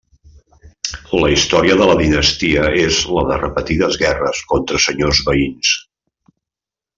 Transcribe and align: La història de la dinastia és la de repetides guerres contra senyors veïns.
La 1.23 1.27
història 1.33 1.75
de 1.81 1.89
la 1.89 1.97
dinastia 1.99 2.63
és 2.85 3.01
la 3.17 3.25
de 3.33 3.37
repetides 3.43 3.99
guerres 4.05 4.41
contra 4.55 4.81
senyors 4.87 5.21
veïns. 5.29 5.77